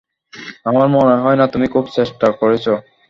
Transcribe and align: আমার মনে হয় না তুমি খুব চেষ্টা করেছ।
আমার 0.65 0.87
মনে 0.95 1.15
হয় 1.23 1.37
না 1.37 1.45
তুমি 1.47 1.67
খুব 1.67 1.85
চেষ্টা 1.95 2.27
করেছ। 2.39 2.65